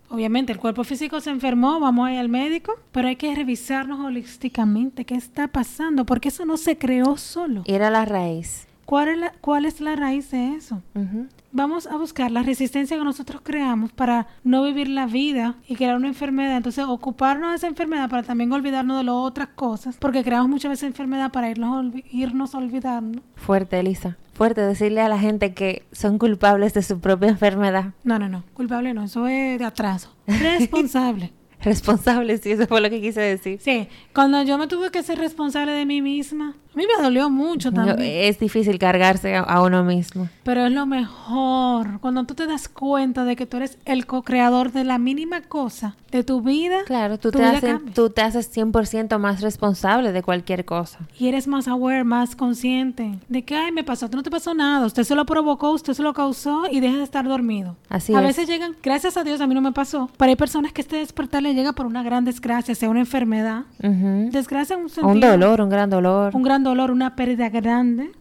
[0.10, 4.02] Obviamente, el cuerpo físico se enfermó, vamos a ir al médico, pero hay que revisarnos
[4.02, 7.64] holísticamente qué está pasando, porque eso no se creó solo.
[7.66, 8.68] Ir a la raíz.
[8.84, 10.82] ¿Cuál es la, cuál es la raíz de eso?
[10.96, 11.28] Ujú.
[11.54, 15.96] Vamos a buscar la resistencia que nosotros creamos para no vivir la vida y crear
[15.98, 16.58] una enfermedad.
[16.58, 20.70] Entonces, ocuparnos de esa enfermedad para también olvidarnos de las otras cosas, porque creamos muchas
[20.70, 23.22] veces enfermedad para irnos, irnos olvidando.
[23.36, 24.18] Fuerte, Elisa.
[24.34, 27.94] Fuerte decirle a la gente que son culpables de su propia enfermedad.
[28.04, 28.44] No, no, no.
[28.54, 29.04] Culpable no.
[29.04, 30.16] Eso es de atraso.
[30.26, 31.34] Responsable.
[31.64, 33.60] Responsables, sí, eso fue lo que quise decir.
[33.62, 37.30] Sí, cuando yo me tuve que ser responsable de mí misma, a mí me dolió
[37.30, 38.24] mucho No, también.
[38.26, 40.30] es difícil cargarse a, a uno mismo.
[40.44, 44.72] Pero es lo mejor cuando tú te das cuenta de que tú eres el co-creador
[44.72, 46.80] de la mínima cosa de tu vida.
[46.86, 51.00] Claro, tú tu te, vida haces, tú te haces 100% más responsable de cualquier cosa.
[51.18, 54.86] Y eres más aware, más consciente de que, ay, me pasó, no te pasó nada,
[54.86, 57.76] usted se lo provocó, usted se lo causó y deja de estar dormido.
[57.90, 58.28] Así a es.
[58.28, 60.98] veces llegan, gracias a Dios a mí no me pasó, pero hay personas que este
[60.98, 65.12] despertar le llega por una gran desgracia, sea una enfermedad, desgracia en un O sentido,
[65.14, 66.36] un dolor, un gran dolor.
[66.36, 68.12] un gran dolor, una pérdida grande,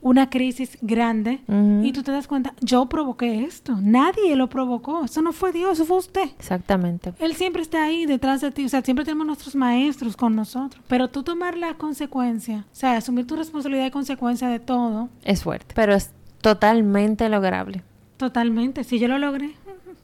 [0.00, 1.40] una crisis grande,
[1.82, 5.72] y tú te das cuenta, yo provoqué esto, nadie lo provocó, eso no fue Dios,
[5.72, 6.28] eso fue usted.
[6.38, 7.12] Exactamente.
[7.18, 10.82] Él siempre está ahí detrás de ti, o sea, siempre tenemos nuestros maestros con nosotros,
[10.88, 15.42] pero tú tomar la consecuencia, o sea, asumir tu responsabilidad y consecuencia de todo, Es
[15.42, 17.82] fuerte, pero es totalmente lograble.
[18.16, 19.54] totalmente, si yo lo logré.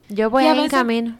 [0.08, 1.16] Yo voy a en camino.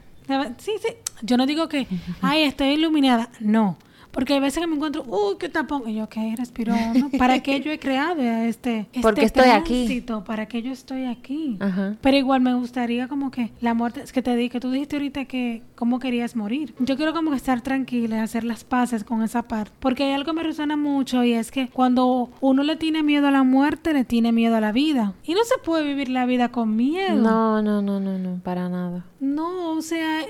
[0.57, 0.87] Sí, sí,
[1.21, 1.87] yo no digo que,
[2.21, 3.77] ay, estoy iluminada, no,
[4.11, 5.87] Porque hay veces que me encuentro, uy, qué tapón.
[5.87, 6.73] Y yo, ok, respiro.
[7.19, 10.03] ¿Para qué yo he creado este, este Porque estoy aquí.
[10.25, 11.57] ¿Para qué yo estoy aquí?
[11.59, 11.95] Ajá.
[12.01, 14.95] Pero igual me gustaría como que la muerte, es que te di, que tú dijiste
[14.95, 16.73] ahorita que cómo querías morir.
[16.79, 19.71] Yo quiero como que estar tranquila, hacer las paces con esa parte.
[19.79, 23.27] Porque hay algo que me resuena mucho y es que cuando uno le tiene miedo
[23.27, 25.13] a la muerte, le tiene miedo a la vida.
[25.25, 27.21] Y no se puede vivir la vida con miedo.
[27.21, 29.05] No, no, no, no, no, para nada.
[29.19, 30.21] No, o sea,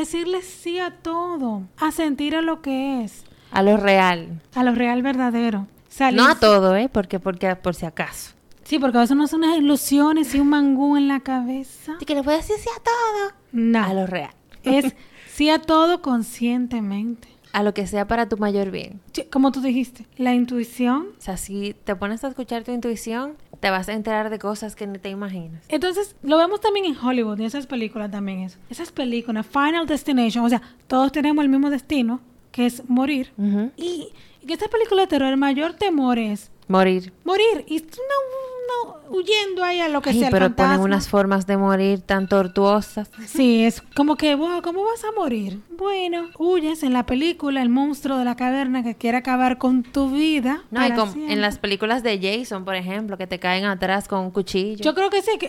[0.00, 4.40] decirle sí a todo, a sentir a lo que es, A lo real.
[4.54, 5.66] a lo real verdadero.
[5.88, 6.88] Salir- No a todo, ¿eh?
[6.92, 8.32] Porque, porque, por si acaso.
[8.64, 11.94] Sí, porque a veces uno hace unas ilusiones y un mangú en la cabeza.
[11.96, 13.32] Así que le a decir sí a todo.
[13.52, 14.30] No, A lo real.
[14.64, 14.94] es
[15.32, 17.28] sí a todo conscientemente.
[17.52, 19.00] A lo que sea para tu mayor bien.
[19.12, 21.06] Sí, Como tú dijiste, la intuición.
[21.18, 24.76] O sea, si te pones a escuchar tu intuición, te vas a enterar de cosas
[24.76, 25.62] que ni te imaginas.
[25.68, 28.58] Entonces, lo vemos también en Hollywood, y esas películas también eso.
[28.70, 32.20] Esas películas, Final Destination, o sea, todos tenemos el mismo destino,
[32.52, 33.32] que es morir.
[33.36, 33.70] Ujú.
[33.76, 34.08] Y,
[34.42, 37.12] y que esta película de terror, el mayor temor es Morir.
[37.24, 37.64] morir.
[37.68, 40.28] Y tú no, no huyendo ahí a lo que Ay, sea.
[40.28, 40.84] el pero ponen fantasma.
[40.84, 43.08] unas formas de morir tan tortuosas.
[43.26, 45.60] Sí, es como que, wow, ¿cómo vas a morir?
[45.76, 50.10] Bueno, huyes en la película, el monstruo de la caverna que quiere acabar con tu
[50.10, 50.62] vida.
[50.70, 54.20] No, y como en las películas de Jason, por ejemplo, que te caen atrás con
[54.20, 54.82] un cuchillo.
[54.84, 55.48] Yo creo que sí, que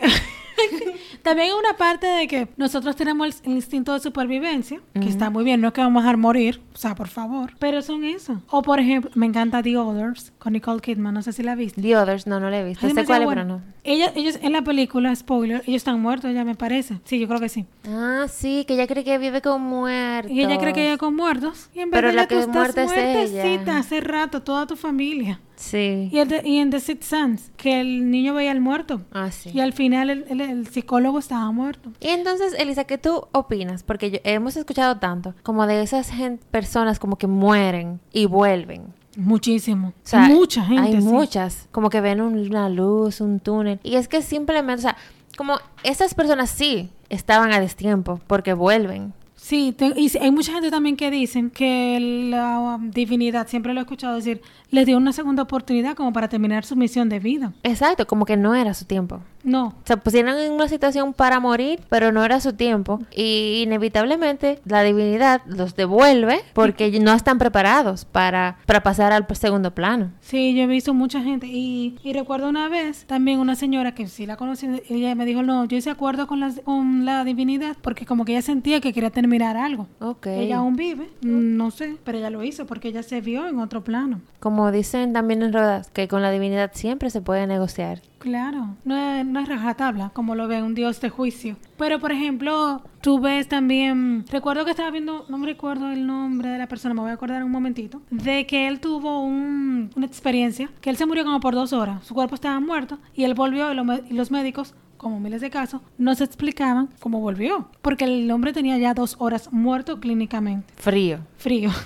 [1.23, 5.43] también hay una parte de que nosotros tenemos el, instinto de supervivencia, que está muy
[5.43, 8.41] bien, no es que vamos a dejar morir, o sea, por favor, pero son eso.
[8.49, 11.81] O por ejemplo, me encanta The Others con Nicole Kidman, no sé si la viste.
[11.81, 12.85] The Others, no, no le he visto.
[12.85, 13.61] Es Sé cuál es, demasiado pero no.
[13.83, 16.99] Ella- ellos en la película, spoiler, ellos están muertos ya me parece.
[17.05, 17.65] Sí, yo creo que sí.
[17.87, 20.31] Ah, sí, que ella cree que vive con muertos.
[20.31, 21.69] Y ella cree que ella con muertos.
[21.73, 23.77] Y en Pero verdad la que tú es estás muerta es muertecita ella.
[23.77, 25.39] hace rato, toda tu familia.
[25.57, 26.09] Sí.
[26.11, 29.01] Y, el de- y en The Sixth Sense, que el niño veía al muerto.
[29.11, 29.49] Ah, sí.
[29.53, 31.91] Y al final el, el- el psicólogo estaba muerto.
[31.99, 33.83] Y entonces, Elisa, ¿qué tú opinas?
[33.83, 36.11] Porque yo- hemos escuchado tanto como de esas
[36.51, 38.93] personas como que mueren y vuelven.
[39.17, 39.89] Muchísimo.
[39.89, 40.81] O sea, Mucha gente.
[40.95, 41.07] Hay sí.
[41.07, 43.79] muchas, como que ven un- una luz, un túnel.
[43.83, 44.95] Y es que simplemente, o sea,
[45.35, 49.13] como esas personas sí estaban a destiempo porque vuelven.
[49.47, 53.83] Sí, y hay mucha gente también que dicen que la um, divinidad, siempre lo he
[53.83, 57.53] escuchado decir, les dio una segunda oportunidad como para terminar su misión de vida.
[57.63, 59.21] Exacto, como que no era su tiempo.
[59.47, 62.99] No, Se pusieron en una situación para morir, pero no era su tiempo.
[63.15, 69.71] Y inevitablemente la divinidad los devuelve porque no están preparados para, para pasar al segundo
[69.71, 70.11] plano.
[70.19, 74.07] Sí, yo he visto mucha gente y, y recuerdo una vez también una señora que
[74.07, 77.77] sí la conocí, ella me dijo, no, yo hice acuerdo con, las, con la divinidad
[77.81, 79.87] porque como que ella sentía que quería terminar algo.
[80.01, 80.27] Ok.
[80.27, 83.81] Ella aún vive, no sé, pero ella lo hizo porque ella se vio en otro
[83.81, 84.19] plano.
[84.41, 88.01] Como dicen también en Rodas, que con la divinidad siempre se puede negociar.
[88.19, 91.55] Claro, no es, no es rajatabla como lo ve un dios de juicio.
[91.77, 96.49] Pero, por ejemplo, tú ves también, recuerdo que estaba viendo, no me recuerdo el nombre
[96.49, 100.05] de la persona, me voy a acordar un momentito, de que él tuvo un- una
[100.07, 103.33] experiencia, que él se murió como por dos horas, su cuerpo estaba muerto y él
[103.35, 107.69] volvió y, lo y los médicos, como miles de casos, no se explicaban cómo volvió,
[107.83, 111.19] porque el hombre tenía ya dos horas muerto clínicamente Frío.
[111.37, 111.69] frío.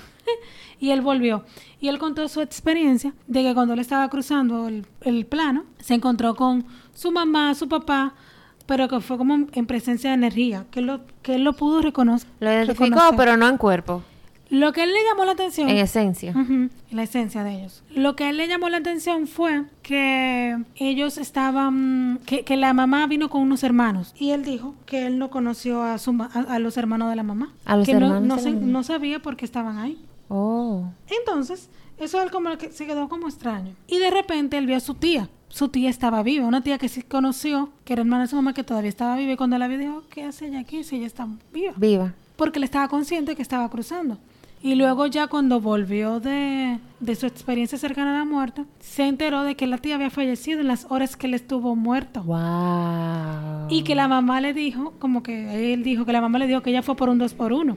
[0.82, 1.46] y él volvió.
[1.80, 5.94] Y él contó su experiencia de que cuando él estaba cruzando el, el plano, se
[5.94, 8.14] encontró con su mamá, su papá,
[8.66, 11.82] pero que fue como en presencia de energía, que él lo, que él lo pudo
[11.82, 12.30] reconocer.
[12.42, 13.16] Lo identificó, reconocer.
[13.18, 14.04] pero no en cuerpo,
[14.50, 15.70] Lo que él le llamó la atención...
[15.70, 16.34] en esencia.
[16.92, 17.84] La esencia de ellos.
[17.96, 22.74] Lo que a él le llamó la atención fue que ellos estaban, que, que la
[22.74, 26.40] mamá vino con unos hermanos y él dijo que él no conoció a, su, a,
[26.56, 27.54] a los hermanos de la mamá.
[27.66, 29.98] A los que no- hermanos no, se- no sabía por qué estaban ahí.
[30.34, 30.86] Oh.
[31.10, 33.76] Entonces, eso él como que se quedó como extraño.
[33.86, 35.30] Y de repente él vio a su tía.
[35.50, 38.54] Su tía estaba viva, una tía que sí conoció, que era hermana de su mamá,
[38.54, 39.34] que todavía estaba viva.
[39.34, 41.74] Y cuando la vio, dijo, ¿qué hace ella aquí si ella está viva?
[41.76, 42.14] Viva.
[42.38, 44.18] Porque él estaba consciente que estaba cruzando.
[44.64, 49.44] Y luego ya cuando volvió de, de su experiencia cercana a la muerte, se enteró
[49.44, 52.24] de que la tía había fallecido en las horas que él estuvo muerto.
[52.24, 53.68] Wow.
[53.70, 56.62] Y que la mamá le dijo, como que él dijo que la mamá le dijo
[56.62, 57.76] que ella fue por un dos por uno.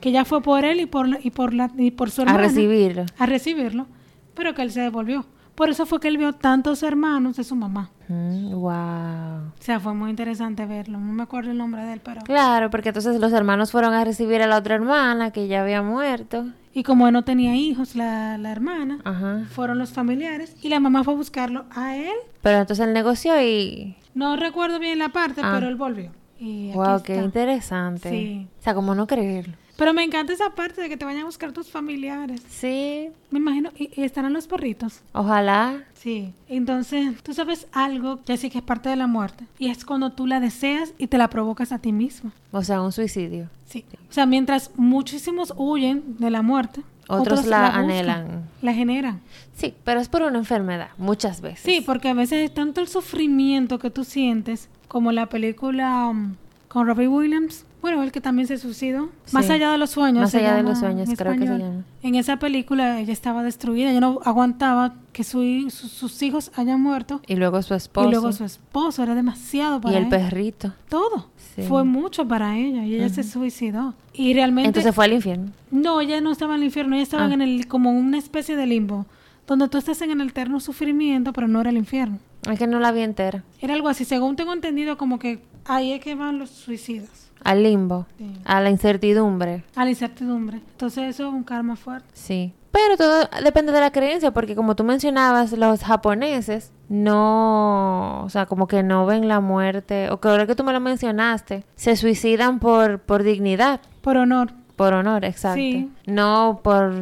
[0.00, 2.24] Que ella fue por él y por, la- y por, la, y por su A
[2.24, 2.42] hermana.
[2.46, 3.04] recibirlo.
[3.18, 3.86] A recibirlo.
[4.34, 5.26] Pero que él se devolvió.
[5.54, 7.90] Por eso fue que él vio tantos hermanos de su mamá.
[8.08, 9.48] Mm, wow.
[9.58, 10.98] O sea, fue muy interesante verlo.
[10.98, 12.22] No me acuerdo el nombre de él, pero...
[12.22, 15.82] Claro, porque entonces los hermanos fueron a recibir a la otra hermana que ya había
[15.82, 16.46] muerto.
[16.72, 19.42] Y como él no tenía hijos, la, la hermana, Ajá.
[19.50, 22.14] fueron los familiares y la mamá fue a buscarlo a él.
[22.40, 23.96] Pero entonces él negoció y...
[24.14, 25.52] No recuerdo bien la parte, Ah.
[25.56, 26.10] pero él volvió.
[26.38, 28.08] Y aquí Wow, qué interesante.
[28.08, 28.48] Sí.
[28.58, 29.54] O sea, como no creerlo.
[29.80, 32.42] Pero me encanta esa parte de que te vayan a buscar tus familiares.
[32.50, 33.08] Sí.
[33.30, 35.00] Me imagino, y, y estarán los perritos.
[35.12, 35.84] Ojalá.
[35.94, 36.34] Sí.
[36.48, 39.46] Entonces, tú sabes algo, ya sí que es parte de la muerte.
[39.58, 42.30] Y es cuando tú la deseas y te la provocas a ti mismo.
[42.52, 43.48] O sea, un suicidio.
[43.64, 43.86] Sí.
[44.10, 48.50] O sea, mientras muchísimos huyen de la muerte Otros, la, anhelan.
[48.60, 49.22] La generan.
[49.56, 51.60] Sí, pero es por una enfermedad, muchas veces.
[51.60, 56.34] Sí, porque a veces es tanto el sufrimiento que tú sientes, como la película um,
[56.68, 59.34] con Robbie Williams, bueno, el que también se suicidó, Sí.
[59.34, 60.22] Más allá de los sueños.
[60.22, 61.84] Más allá de los sueños, creo que se llama.
[62.02, 67.20] En esa película ella estaba destruida, ella no aguantaba que su sus hijos hayan muerto
[67.26, 68.08] Y luego su esposo.
[68.08, 70.10] y luego su esposo, era demasiado para y el ella.
[70.10, 70.72] perrito.
[70.88, 71.28] Todo.
[71.56, 71.62] Sí.
[71.62, 73.94] Fue mucho para ella y ella se suicidó.
[74.12, 75.50] Y realmente Entonces fue al infierno.
[75.70, 77.32] no, ella no estaba en el infierno, ella estaba Ah.
[77.34, 79.06] en el como una especie de limbo,
[79.46, 82.18] donde tú estás en el eterno sufrimiento, pero no era el infierno.
[82.50, 83.42] Es que no la vi entera.
[83.60, 87.62] Era algo así, según tengo entendido, como que ahí es que van los suicidas, Al
[87.62, 88.06] limbo.
[88.18, 88.32] Sí.
[88.44, 89.64] A la incertidumbre.
[89.74, 90.58] a la incertidumbre.
[90.72, 92.08] Entonces eso es un karma fuerte.
[92.12, 92.54] Sí.
[92.72, 98.46] Pero todo depende de la creencia, porque como tú mencionabas, los japoneses no, o sea,
[98.46, 101.96] como que no ven la muerte, o que ahora que tú me lo mencionaste, se
[101.96, 104.52] suicidan por, por dignidad, Por honor.
[104.76, 105.56] por honor, exacto.
[105.56, 105.90] Sí.
[106.06, 106.92] No por,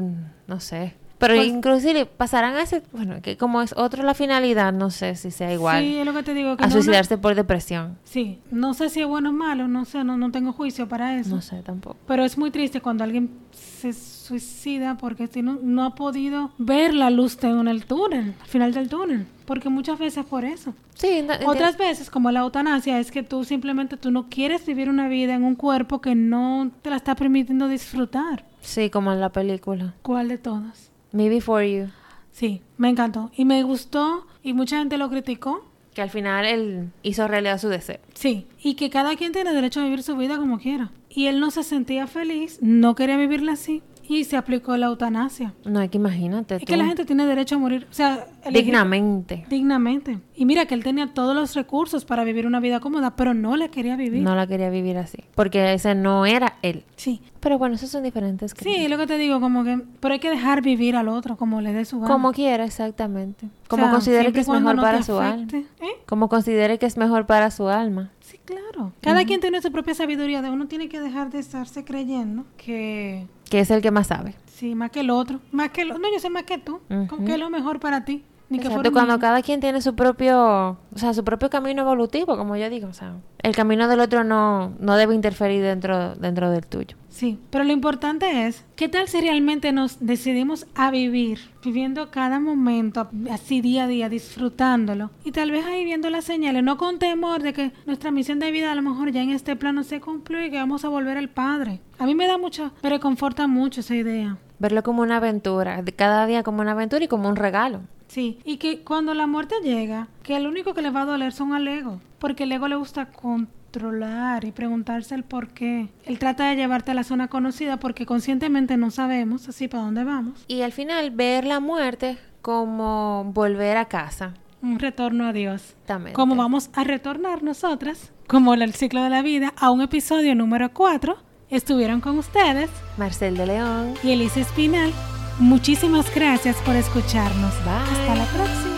[0.47, 0.95] no sé.
[1.19, 5.17] Pero Pues- inclusive pasarán a ese, bueno, que como es otro la finalidad, no sé
[5.17, 5.83] si sea igual.
[5.83, 6.57] Sí, es lo que te digo.
[6.57, 7.99] Que a no- no- suicidarse por depresión.
[8.05, 11.19] sí, no sé si es bueno o malo, no sé, no, no tengo juicio para
[11.19, 11.35] eso.
[11.35, 11.97] No sé tampoco.
[12.07, 16.95] Pero es muy triste cuando alguien se suicida porque si no, no ha podido ver
[16.95, 19.27] la luz en el túnel, al final del túnel.
[19.45, 20.75] Porque muchas veces por eso.
[20.95, 24.89] Sí, no- Otras veces, como la eutanasia, es que tú simplemente tú no quieres vivir
[24.91, 28.45] una vida en un cuerpo que no te la está permitiendo disfrutar.
[28.61, 29.95] sí, como en la película.
[30.03, 30.91] ¿Cuál de todas?
[31.13, 31.89] Me Before You.
[32.33, 33.31] Sí, me encantó.
[33.37, 35.65] Y me gustó y mucha gente lo criticó.
[35.95, 37.99] Que al final él hizo realidad su deseo.
[38.15, 40.93] Sí, y que cada quien tiene derecho a vivir su vida como quiera.
[41.09, 45.55] Y él no se sentía feliz, no quería vivirla así y se aplicó la eutanasia.
[45.65, 46.57] No, es que imagínate.
[46.57, 46.67] Es tú.
[46.67, 49.45] que la gente tiene derecho a morir, o sea, Dignamente.
[49.49, 50.19] dignamente.
[50.35, 53.57] Y mira que él tenía todos los recursos para vivir una vida cómoda, pero no
[53.57, 54.23] la quería vivir.
[54.23, 55.19] No la quería vivir así.
[55.35, 56.85] Porque ese no era él.
[56.97, 57.21] Sí.
[57.41, 58.55] Pero bueno, esos son diferentes.
[58.59, 61.61] Sí, lo que te digo, como que, pero hay que dejar vivir al otro como
[61.61, 62.13] le dé su gana.
[62.13, 63.47] Como quiera, exactamente.
[63.47, 65.47] O Como sea, considere que es mejor no para su alma.
[65.53, 65.67] ¿Eh?
[66.07, 68.11] Como considere que es mejor para su alma.
[68.49, 68.93] Claro.
[69.03, 70.41] Cada quien tiene su propia sabiduría.
[70.41, 74.35] De uno tiene que dejar de estarse creyendo que Que es el que más sabe.
[74.47, 77.27] sí, más que el otro, más que el no, yo sé más que tú, como
[77.27, 80.71] que es lo mejor para ti, ni que Exacto, cuando cada quien tiene su propio,
[80.71, 84.25] o sea, su propio camino evolutivo, como yo digo, o sea, el camino del otro
[84.25, 86.97] no, no debe interferir dentro, dentro del tuyo.
[87.09, 92.41] Sí, pero lo importante es, ¿qué tal si realmente nos decidimos a vivir, viviendo cada
[92.41, 95.11] momento así día a día, disfrutándolo?
[95.25, 98.51] Y tal vez ahí viendo las señales, no con temor de que nuestra misión de
[98.51, 101.19] vida a lo mejor ya en este plano se cumplió y que vamos a volver
[101.19, 101.81] al Padre.
[101.99, 104.39] A mí me da mucho, me reconforta mucho esa idea.
[104.59, 107.81] Verlo como una aventura, cada día como una aventura y como un regalo.
[108.09, 111.33] Sí, y que cuando la muerte llega, que el único que le va a doler
[111.33, 115.89] son al ego, porque el ego le gusta controlar y preguntarse el por qué.
[116.05, 120.05] Él trata de llevarte a la zona conocida porque conscientemente no sabemos así para dónde
[120.05, 120.45] vamos.
[120.49, 124.35] Y al final ver la muerte como volver a casa.
[124.63, 125.63] Un retorno a Dios.
[125.63, 126.15] Exactamente.
[126.15, 130.73] Como vamos a retornar nosotras, como el ciclo de la vida, a un episodio número
[130.73, 131.17] 4.
[131.51, 133.95] Estuvieron con ustedes Marcel de León.
[134.03, 134.93] y Elisa Espinal.
[135.39, 137.55] Muchísimas gracias por escucharnos.
[137.65, 137.73] Bye.
[137.73, 138.78] Hasta la próxima.